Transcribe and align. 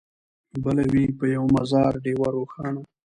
بله 0.63 0.83
وي 0.91 1.05
په 1.17 1.25
یوه 1.35 1.47
مزار 1.55 1.93
ډېوه 2.03 2.27
روښانه 2.35 2.81